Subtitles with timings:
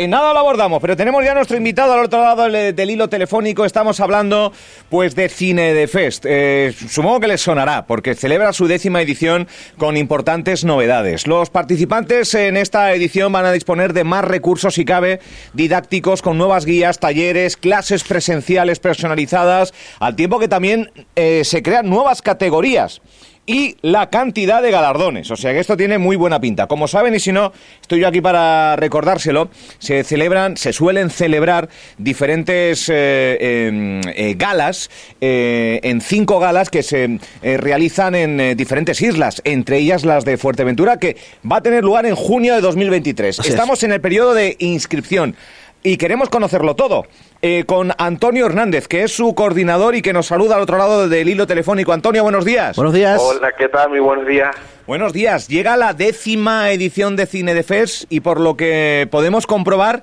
[0.00, 3.66] En nada lo abordamos, pero tenemos ya nuestro invitado al otro lado del, hilo telefónico.
[3.66, 4.50] Estamos hablando,
[4.88, 6.24] pues, de Cine de Fest.
[6.26, 11.26] Eh, supongo que les sonará, porque celebra su décima edición con importantes novedades.
[11.26, 15.20] Los participantes en esta edición van a disponer de más recursos, si cabe,
[15.52, 21.90] didácticos, con nuevas guías, talleres, clases presenciales personalizadas, al tiempo que también eh, se crean
[21.90, 23.02] nuevas categorías
[23.50, 25.28] y la cantidad de galardones.
[25.32, 26.68] O sea que esto tiene muy buena pinta.
[26.68, 29.50] Como saben, y si no, estoy yo aquí para recordárselo,
[29.80, 31.68] se celebran, se suelen celebrar
[31.98, 34.88] diferentes eh, em, eh, galas,
[35.20, 40.98] eh, en cinco galas que se realizan en diferentes islas, entre ellas las de Fuerteventura,
[40.98, 41.16] que
[41.50, 43.40] va a tener lugar en junio de 2023.
[43.40, 45.34] Estamos en el periodo de inscripción
[45.82, 47.06] y queremos conocerlo todo.
[47.42, 51.08] Eh, con Antonio Hernández, que es su coordinador y que nos saluda al otro lado
[51.08, 51.92] del hilo telefónico.
[51.92, 52.76] Antonio, buenos días.
[52.76, 53.20] Buenos días.
[53.20, 53.88] Hola, ¿qué tal?
[53.88, 54.54] Muy buenos días.
[54.86, 55.48] Buenos días.
[55.48, 60.02] Llega la décima edición de Cine de FES y por lo que podemos comprobar,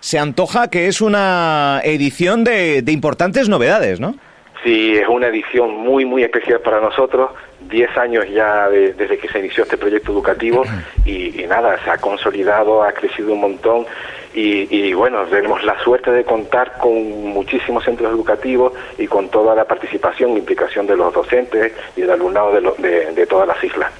[0.00, 4.16] se antoja que es una edición de, importantes novedades, ¿no?
[4.62, 7.30] Sí, es una edición muy, muy especial para nosotros.
[7.60, 10.64] Diez años ya desde que se inició este proyecto educativo
[11.06, 13.86] y, y nada, se ha consolidado, ha crecido un montón
[14.34, 16.92] y, bueno, tenemos la suerte de contar con
[17.28, 22.10] muchísimos centros educativos y con toda la participación e implicación de los docentes y del
[22.10, 23.92] alumnado de, todas las islas.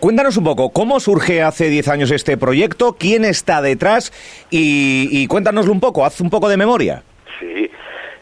[0.00, 2.96] Cuéntanos un poco, ¿cómo surge hace 10 años este proyecto?
[2.98, 4.12] ¿Quién está detrás?
[4.50, 7.02] Y, y cuéntanoslo un poco, haz un poco de memoria.
[7.38, 7.70] Sí,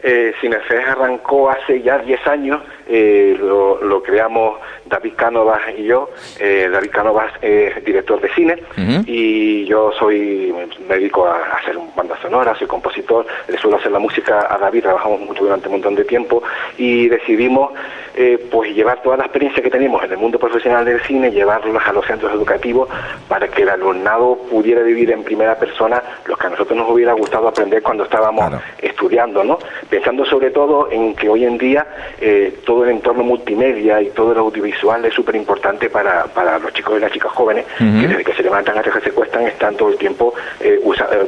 [0.03, 6.09] eh, Cinefes arrancó hace ya 10 años, eh, lo, creamos David Cánovas y yo.
[6.39, 8.61] Eh, David Cánovas es director de cine
[9.05, 10.53] y yo soy,
[10.87, 14.83] me dedico a hacer banda sonora, soy compositor, le suelo hacer la música a David,
[14.83, 16.43] trabajamos mucho durante un montón de tiempo
[16.77, 17.71] y decidimos
[18.15, 21.81] eh, pues llevar toda la experiencia que tenemos en el mundo profesional del cine, llevarlos
[21.83, 22.87] a los centros educativos
[23.27, 27.13] para que el alumnado pudiera vivir en primera persona lo que a nosotros nos hubiera
[27.13, 29.57] gustado aprender cuando estábamos estudiando, ¿no?
[29.89, 31.87] Pensando sobre todo en que hoy en día
[32.21, 36.73] eh, todo el entorno multimedia y todo el audiovisual es súper importante para, para los
[36.73, 39.75] chicos y las chicas jóvenes, que desde que se levantan hasta que se cuestan están
[39.75, 40.79] todo el tiempo eh,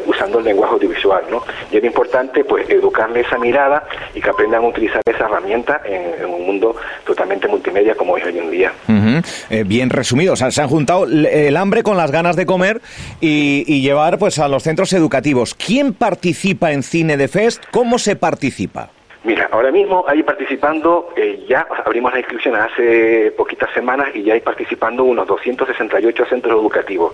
[0.05, 1.43] usando el lenguaje audiovisual, ¿no?
[1.71, 6.25] Y es importante, pues, educarle esa mirada y que aprendan a utilizar esa herramienta en
[6.25, 8.71] un mundo totalmente multimedia como es hoy en día.
[9.49, 12.81] Eh, bien resumido, o sea, se han juntado el hambre con las ganas de comer
[13.19, 15.53] y, llevar pues a los centros educativos.
[15.53, 17.63] ¿Quién participa en Cine de Fest?
[17.71, 18.89] ¿Cómo se participa?
[19.25, 24.35] Mira, ahora mismo hay participando, eh, ya abrimos la inscripción hace poquitas semanas y ya
[24.35, 27.11] hay participando unos 268 centros educativos.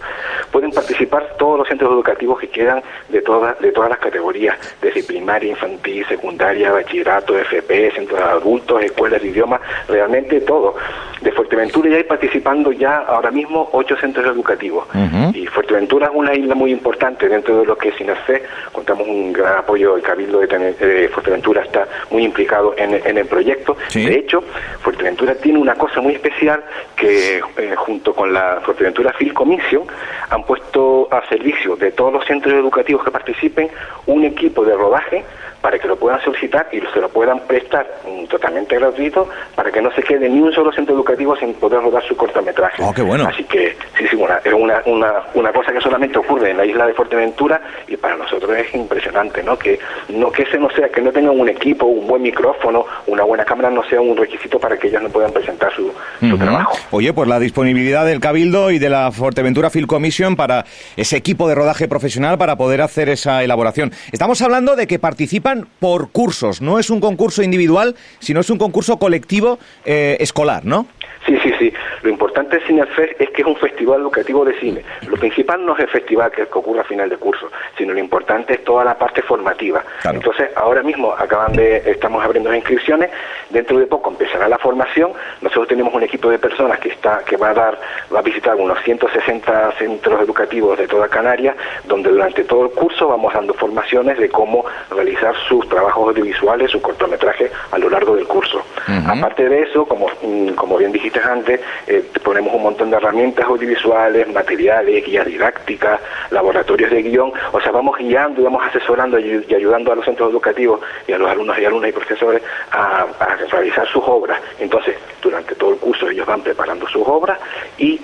[0.51, 5.03] Pueden participar todos los centros educativos que quieran de, todas de todas las categorías, desde
[5.03, 10.75] primaria, infantil, secundaria, bachillerato, FP, centros de adultos, escuelas de idioma, realmente todo.
[11.22, 14.85] De Fuerteventura ya hay participando ya ahora mismo ocho centros educativos.
[15.33, 18.43] Y Fuerteventura es una isla muy importante dentro de lo que es SINAFE.
[18.73, 23.78] Contamos un gran apoyo, el Cabildo de, de Fuerteventura está muy implicado en, el proyecto.
[23.94, 24.44] De hecho,
[24.81, 26.63] Fuerteventura tiene una cosa muy especial
[26.95, 29.84] que eh, junto con la Fuerteventura Field Commission
[30.29, 33.69] han puesto a servicio de todos los centros educativos que participen
[34.06, 35.23] un equipo de rodaje
[35.61, 37.88] para que lo puedan solicitar y se lo puedan prestar
[38.29, 42.03] totalmente gratuito para que no se quede ni un solo centro educativo sin poder rodar
[42.07, 42.81] su cortometraje.
[42.83, 43.27] Oh, qué bueno.
[43.27, 46.66] Así que, sí, sí, una, es una, una, una cosa que solamente ocurre en la
[46.66, 49.57] isla de Fuerteventura y para nosotros es impresionante, ¿no?
[49.57, 49.79] Que
[50.09, 53.45] no que ese no sea, que no tengan un equipo, un buen micrófono, una buena
[53.45, 55.91] cámara no sea un requisito para que ellos no puedan presentar su,
[56.38, 56.78] trabajo.
[56.91, 61.47] Oye, pues la disponibilidad del Cabildo y de la Fuerteventura Film Commission para ese equipo
[61.47, 63.91] de rodaje profesional para poder hacer esa elaboración.
[64.11, 68.57] Estamos hablando de que participan por cursos, no es un concurso individual, sino es un
[68.57, 70.88] concurso colectivo eh, escolar, ¿no?
[71.26, 71.74] Sí, sí, sí.
[72.02, 74.84] Lo importante de CineFest es que es un festival educativo de cine.
[75.08, 78.54] Lo principal no es el festival que, ocurre a final de curso, sino lo importante
[78.54, 79.84] es toda la parte formativa.
[80.04, 83.09] Entonces, ahora mismo acaban de, estamos abriendo las inscripciones,
[83.50, 85.12] dentro de poco empezará la formación.
[85.42, 87.80] Nosotros tenemos un equipo de personas que está, que va a dar,
[88.14, 91.56] va a visitar unos 160 centros educativos de toda Canarias,
[91.86, 96.82] donde durante todo el curso vamos dando formaciones de cómo realizar sus trabajos audiovisuales, sus
[96.82, 98.64] cortometrajes a lo largo del curso.
[99.08, 103.46] Aparte de eso, como, mm, como bien dijiste antes, eh, ponemos un montón de herramientas
[103.46, 105.99] audiovisuales, materiales, guías didácticas,
[106.29, 110.31] laboratorios de guion, o sea, vamos guiando y vamos asesorando y, ayudando a los centros
[110.31, 112.41] educativos y a los alumnos y alumnas y profesores
[112.72, 113.08] a,
[113.52, 114.40] realizar sus obras.
[114.59, 117.40] Entonces, durante todo el curso ellos van preparando sus obras
[117.78, 117.99] y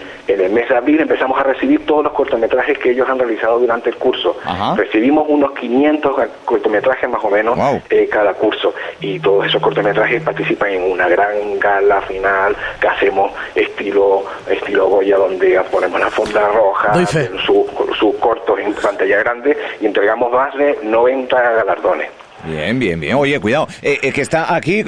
[0.58, 3.96] mes de abril empezamos a recibir todos los cortometrajes que ellos han realizado durante el
[3.98, 4.38] curso.
[4.76, 6.16] Recibimos unos 500
[6.46, 7.58] cortometrajes más o menos
[7.90, 13.32] eh, cada curso y todos esos cortometrajes participan en una gran gala final que hacemos
[13.54, 17.06] estilo estilo Goya donde ponemos la fonda roja,
[17.46, 17.68] su,
[18.00, 22.10] sus cortos en pantalla grande y entregamos más de 90 galardones.
[22.46, 23.16] Bien, bien, bien.
[23.16, 23.68] Oye, cuidado.
[23.82, 24.84] Eh, que está aquí,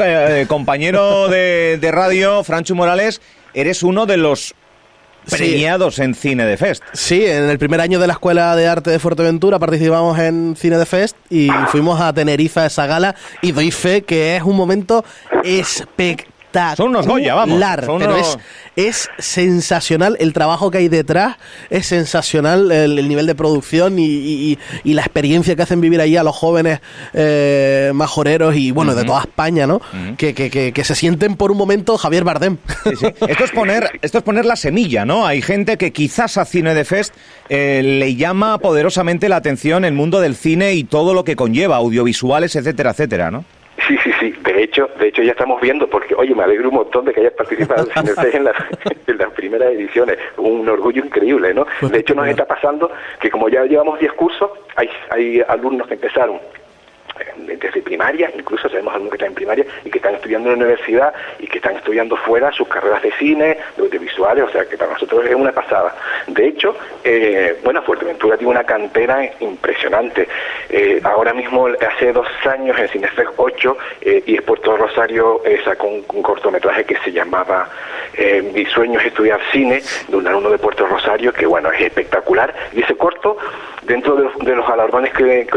[0.48, 3.22] compañero de, de radio, Francho Morales,
[3.54, 4.56] eres uno de los
[5.30, 6.84] premiados en Cine de Fest.
[6.94, 10.78] Sí, en el primer año de la Escuela de Arte de Fuerteventura participamos en Cine
[10.78, 14.56] de Fest y fuimos a Tenerife a esa gala y doy fe que es un
[14.56, 15.04] momento
[15.44, 16.29] espectacular
[16.76, 17.62] son unos Goya, vamos.
[18.00, 18.16] pero
[18.76, 21.38] es, sensacional el trabajo que hay detrás,
[21.70, 26.36] es sensacional el, nivel de producción y, la experiencia que hacen vivir ahí a los
[26.36, 26.82] jóvenes
[27.14, 29.82] eh, majoreros y, bueno, de toda España, ¿no?
[30.18, 32.58] que, que, que, se sienten por un momento Javier Bardem.
[32.86, 35.28] Esto, es poner, esto es poner la semilla, ¿no?
[35.28, 37.14] Hay gente que quizás a Cine de Fest
[37.50, 41.78] eh, le llama poderosamente la atención el mundo del cine y todo lo que conlleva,
[41.78, 43.46] audiovisuales, etcétera, etcétera, ¿no?
[43.90, 44.32] Sí, sí, sí.
[44.44, 47.22] De hecho, de hecho ya estamos viendo, porque, oye, me alegro un montón de que
[47.22, 48.56] hayas participado en, las,
[49.08, 50.20] en las primeras ediciones.
[50.38, 51.66] Un orgullo increíble, ¿no?
[51.80, 55.88] Pues de hecho, nos está pasando que como ya llevamos 10 cursos, hay, hay alumnos
[55.88, 56.40] que empezaron
[57.48, 60.66] desde primaria, incluso tenemos alumnos que están en primaria y que están estudiando en la
[60.66, 64.78] universidad y que están estudiando fuera sus carreras de cine, de audiovisuales, o sea que
[64.78, 65.96] para nosotros es una pasada.
[66.28, 70.28] De hecho, eh, bueno, Fuerteventura tiene una cantera impresionante.
[70.70, 75.88] Eh, ahora mismo, hace dos años, en Cinefest 8 eh, y Puerto Rosario eh, sacó
[75.88, 77.70] un, cortometraje que se llamaba
[78.54, 82.54] Mi sueño es estudiar cine, de un alumno de Puerto Rosario, que bueno, es espectacular.
[82.74, 83.38] Y ese corto,
[83.84, 85.48] dentro de, los galardones que,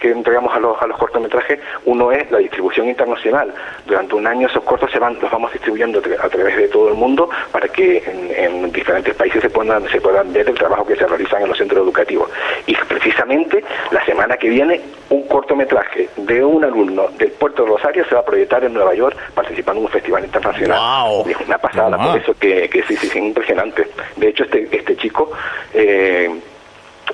[0.00, 3.52] que, entregamos a los, a los cortometrajes, uno es la distribución internacional.
[3.86, 6.94] Durante un año esos cortos se van, los vamos distribuyendo a través de todo el
[6.94, 8.02] mundo para que
[8.36, 11.56] en, diferentes países se puedan, se puedan ver el trabajo que se realiza en los
[11.56, 12.30] centros educativos.
[12.66, 18.04] Y precisamente la semana que viene un cortometraje de un alumno del puerto de Rosario
[18.06, 20.78] se va a proyectar en Nueva York participando en un festival internacional.
[21.26, 23.88] Es una pasada, por eso que, que sí, sí, es impresionante.
[24.16, 25.30] De hecho, este, este chico...
[25.72, 26.30] Eh,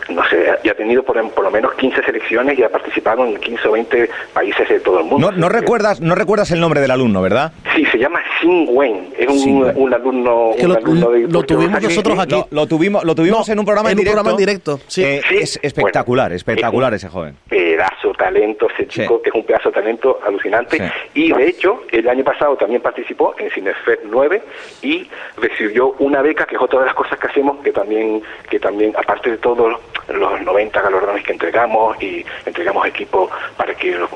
[0.09, 3.37] no sé, ya ha tenido por, por, lo menos 15 selecciones y ha participado en
[3.37, 5.33] 15 o 20 países de todo el mundo.
[5.33, 7.53] No, recuerdas, no recuerdas el nombre del alumno, ¿verdad?
[7.75, 9.15] Sí, se llama Xin Wen.
[9.17, 12.43] Es un, alumno, un lo, alumno de, lo tuvimos nosotros aquí.
[12.51, 14.13] Lo, tuvimos, lo tuvimos en un programa en, directo.
[14.15, 14.81] programa en directo.
[14.87, 15.03] Sí.
[15.03, 17.37] Eh, es espectacular, espectacular ese joven.
[17.49, 20.93] Pedazo talento, ese chico es un pedazo de talento alucinante.
[21.15, 24.43] Y de hecho, el año pasado también participó en Cinefest 9
[24.83, 28.59] y recibió una beca, que es otra de las cosas que hacemos, que también, que
[28.59, 34.09] también aparte de todo los 90 galardones que entregamos y entregamos equipo para que los,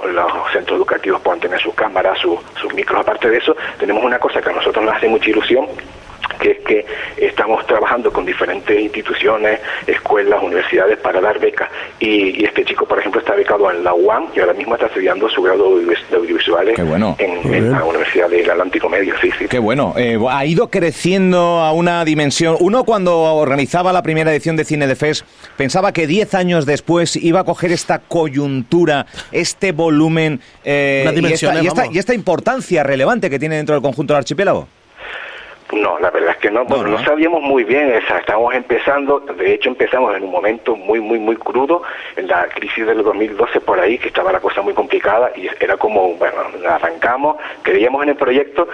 [0.53, 3.01] centros educativos puedan tener sus cámaras, sus, sus micros.
[3.01, 5.67] Aparte de eso, tenemos una cosa que a nosotros nos hace mucha ilusión,
[6.39, 6.87] que es que
[7.17, 11.69] estamos trabajando con diferentes instituciones, escuelas, universidades para dar becas.
[11.99, 15.29] Y, este chico, por ejemplo, está becado en la UAM y ahora mismo está estudiando
[15.29, 19.15] su grado de audiovisuales en, la Universidad del Atlántico Medio.
[19.21, 19.47] Sí, sí.
[19.49, 19.95] Qué bueno.
[19.97, 22.57] Eh, ha ido creciendo a una dimensión.
[22.61, 25.25] Uno, cuando organizaba la primera edición de Cine de FES,
[25.57, 31.05] pensaba que 10 años después iba a coger esta coyuntura, este volumen eh,
[31.91, 34.69] y esta importancia relevante que tiene dentro del conjunto del archipiélago.
[35.73, 39.69] No, la verdad es que no, no, sabíamos muy bien, esa, estábamos empezando, de hecho
[39.69, 41.83] empezamos en un momento muy, muy, muy crudo,
[42.17, 45.77] en la crisis del 2012 por ahí, que estaba la cosa muy complicada y era
[45.77, 46.37] como, bueno,
[46.67, 48.67] arrancamos, creíamos en el proyecto,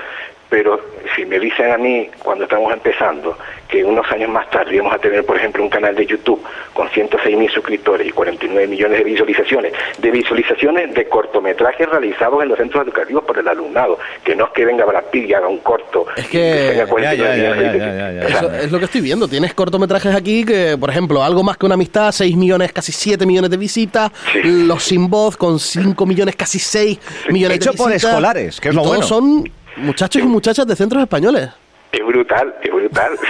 [0.54, 0.78] pero
[1.16, 3.36] si me dicen a mí cuando estamos empezando
[3.66, 6.40] que unos años más tarde íbamos a tener, por ejemplo, un canal de YouTube
[6.72, 12.50] con 106 mil suscriptores y 49 millones de visualizaciones, de visualizaciones de cortometrajes realizados en
[12.50, 15.48] los centros educativos por el alumnado, que no es que venga Brad Pitt y haga
[15.48, 16.06] un corto.
[16.16, 19.26] Es que es lo que estoy viendo.
[19.26, 23.26] Tienes cortometrajes aquí que, por ejemplo, algo más que una amistad, 6 millones, casi 7
[23.26, 24.12] millones de visitas,
[24.44, 27.74] los sin voz con 5 millones, casi 6 millones de visitas.
[27.74, 29.02] Hecho por escolares, que es lo bueno.
[29.02, 31.50] son muchachos y muchachas de centros españoles.
[31.94, 33.12] Es brutal, es brutal.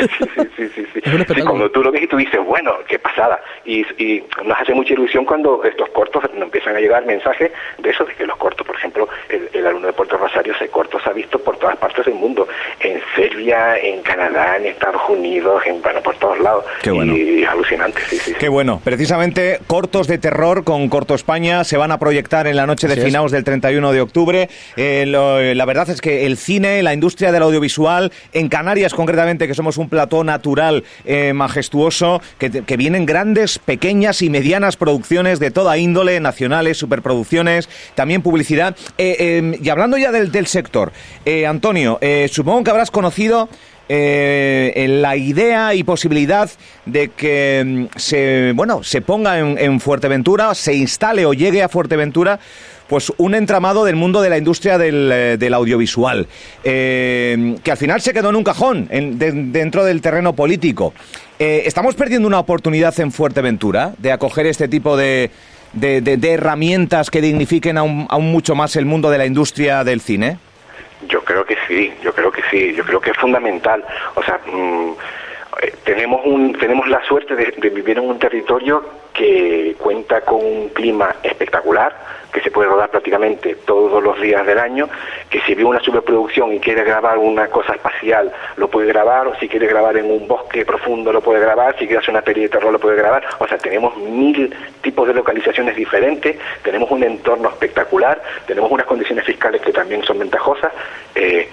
[0.57, 3.41] Sí, sí, sí, sí, cuando tú lo ves y tú dices, bueno, qué pasada.
[3.65, 7.91] Y, y, nos hace mucha ilusión cuando estos cortos nos empiezan a llegar mensajes de
[7.91, 11.11] eso, de que los cortos, por ejemplo, el, alumno de Puerto Rosario, ese corto se
[11.11, 12.47] ha visto por todas partes del mundo.
[12.81, 16.65] En Serbia, en Canadá, en Estados Unidos, en, bueno, por todos lados.
[16.83, 17.17] Qué bueno.
[17.17, 18.35] Y, es alucinante, sí, sí.
[18.39, 18.81] Qué bueno.
[18.85, 22.97] Precisamente cortos de terror con Corto España se van a proyectar en la noche de
[22.97, 24.49] finados del 31 de octubre.
[24.77, 29.55] Eh, la verdad es que el cine, la industria del audiovisual, en Canarias concretamente, que
[29.55, 35.77] somos un plató natural eh, majestuoso, que, vienen grandes, pequeñas y medianas producciones de toda
[35.77, 38.77] índole, nacionales, superproducciones, también publicidad.
[38.97, 40.93] Eh, em, y hablando ya del, sector,
[41.25, 41.99] eh, Antonio,
[42.31, 43.49] supongo que habrás conocido
[43.89, 46.49] la idea y posibilidad
[46.87, 52.39] de que mm, se, bueno, se ponga en, Fuerteventura, se instale o llegue a Fuerteventura
[52.89, 56.27] pues un entramado del mundo de la industria del, eh, audiovisual,
[56.65, 60.95] eh, que al final se quedó en un cajón dentro del terreno político.
[61.39, 65.31] ¿Estamos perdiendo una oportunidad en Fuerteventura de acoger este tipo de,
[65.75, 70.39] de, herramientas que dignifiquen aún, mucho más el mundo de la industria del cine?
[71.09, 73.85] Yo creo que sí, yo creo que sí, yo creo que es fundamental.
[74.15, 74.93] O sea, mm,
[75.63, 80.69] eh, tenemos un tenemos la suerte de, vivir en un territorio que cuenta con un
[80.71, 81.95] clima espectacular,
[82.35, 84.89] que se puede rodar prácticamente todos los días del año,
[85.31, 89.37] que si ve una superproducción y quiere grabar una cosa espacial, lo puede grabar, o
[89.37, 92.43] si quiere grabar en un bosque profundo, lo puede grabar, si quiere hacer una peli
[92.43, 93.23] de terror, lo puede grabar.
[93.39, 99.25] O sea, tenemos mil tipos de localizaciones diferentes, tenemos un entorno espectacular, tenemos unas condiciones
[99.25, 100.73] fiscales que también son ventajosas.
[101.15, 101.49] Eh,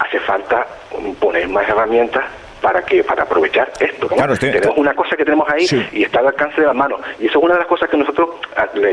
[0.00, 0.66] hace falta
[1.20, 2.24] poner más herramientas
[2.64, 4.08] para que para aprovechar esto.
[4.08, 6.98] Tenemos una cosa que tenemos ahí y está al alcance de la mano.
[7.20, 8.30] Y eso es una de las cosas que nosotros,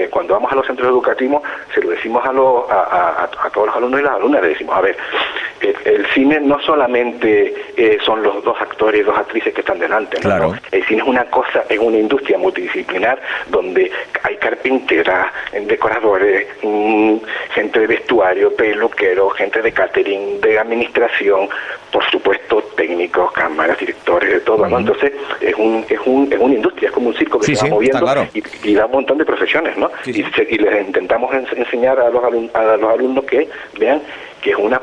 [0.10, 1.42] cuando vamos a los centros educativos,
[1.74, 4.82] se lo decimos a, los, a, todos los alumnos y las alumnas, le decimos, a
[4.82, 4.98] ver,
[5.62, 10.18] el, cine no solamente eh, son los dos actores dos actrices que están delante,
[10.72, 13.92] el cine es una cosa, es una industria multidisciplinar donde
[14.24, 15.28] hay carpinteras,
[15.68, 17.18] decoradores, mm,
[17.54, 21.50] gente de vestuario, peluquero, gente de catering, de administración,
[21.92, 24.80] por supuesto técnicos, cámaras, directores, de todo, ¿no?
[24.80, 27.76] Entonces es un, es un, es una industria, es como un circo que se va
[27.76, 28.28] moviendo
[28.64, 29.92] y, da un montón de profesiones, ¿no?
[30.06, 34.02] Y, y, les intentamos enseñar a los, a los alumnos que vean
[34.42, 34.82] que es una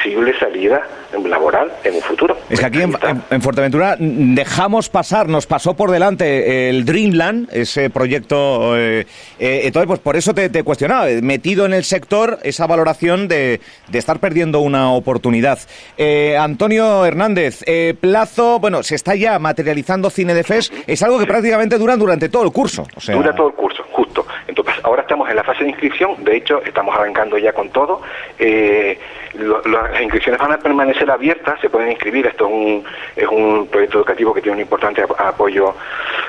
[0.00, 0.82] posible salida
[1.26, 2.36] laboral en un futuro.
[2.48, 8.78] Es que aquí en, Fuerteventura dejamos pasar, nos pasó por delante el Dreamland, ese proyecto.
[8.78, 9.06] Eh,
[9.38, 13.60] eh, entonces, pues por eso te, te, cuestionaba, metido en el sector, esa valoración de,
[13.88, 15.58] de estar perdiendo una oportunidad.
[15.98, 17.62] Eh, Antonio Hernández,
[18.00, 22.28] plazo, bueno, se está ya materializando Cine de FES, es algo que prácticamente dura durante
[22.28, 22.86] todo el curso.
[22.96, 24.26] O Dura todo el curso, justo.
[24.46, 28.00] Entonces, ahora estamos en la fase de inscripción, de hecho, estamos arrancando ya con todo.
[28.38, 28.98] Eh,
[29.40, 32.26] las inscripciones van a permanecer abiertas, se pueden inscribir.
[32.26, 32.84] Esto es un,
[33.16, 35.74] es un proyecto educativo que tiene un importante apoyo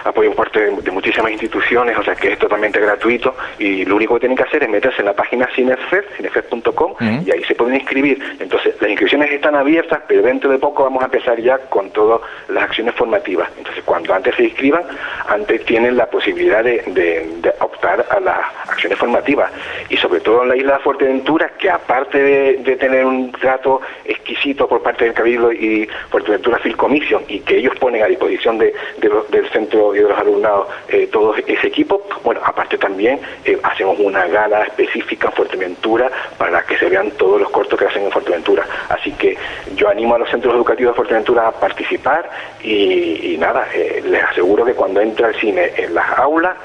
[0.03, 4.15] apoyo por parte de, muchísimas instituciones, o sea que es totalmente gratuito y lo único
[4.15, 7.75] que tienen que hacer es meterse en la página Cinefed, cinefed.com y ahí se pueden
[7.75, 8.21] inscribir.
[8.39, 12.21] Entonces, las inscripciones están abiertas, pero dentro de poco vamos a empezar ya con todas
[12.49, 13.49] las acciones formativas.
[13.57, 14.83] Entonces, cuando antes se inscriban,
[15.27, 19.51] antes tienen la posibilidad de, optar a las acciones formativas
[19.89, 24.67] y sobre todo en la isla de Fuerteventura, que aparte de, tener un trato exquisito
[24.67, 28.73] por parte del Cabildo y Fuerteventura Film Commission y que ellos ponen a disposición de,
[28.99, 33.99] del centro y de los alumnados eh, todo ese equipo, bueno, aparte también eh, hacemos
[33.99, 38.11] una gala específica en Fuerteventura para que se vean todos los cortos que hacen en
[38.11, 38.65] Fuerteventura.
[38.89, 39.37] Así que
[39.75, 42.29] yo animo a los centros educativos de Fuerteventura a participar
[42.63, 46.57] y, nada, eh, les aseguro que cuando entra el cine en las aulas,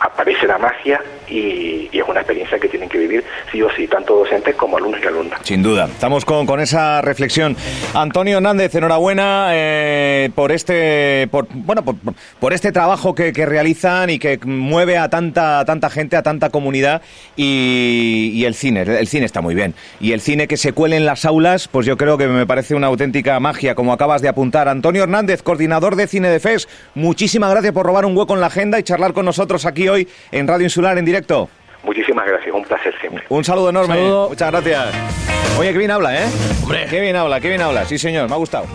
[0.00, 4.16] aparece la magia y, es una experiencia que tienen que vivir sí o sí, tanto
[4.16, 5.40] docentes como alumnos y alumnas.
[5.42, 7.56] Sin duda, estamos con, con esa reflexión.
[7.94, 14.38] Antonio Hernández, enhorabuena eh, por este por, bueno por, este trabajo que, realizan y que
[14.44, 17.02] mueve a tanta tanta gente, a tanta comunidad
[17.36, 19.74] y, el cine, el cine está muy bien.
[20.00, 22.74] Y el cine que se cuele en las aulas, pues yo creo que me parece
[22.74, 24.68] una auténtica magia, como acabas de apuntar.
[24.68, 28.48] Antonio Hernández, coordinador de Cine de FES, muchísimas gracias por robar un hueco en la
[28.48, 31.48] agenda y charlar con nosotros aquí hoy en Radio Insular en directo.
[31.82, 33.24] Muchísimas gracias, un placer siempre.
[33.28, 33.96] Un saludo enorme.
[34.28, 34.94] Muchas gracias.
[35.58, 36.26] Oye, qué bien habla, ¿eh?
[36.90, 37.84] Qué bien habla, qué bien habla.
[37.84, 38.66] Sí, señor, me ha gustado.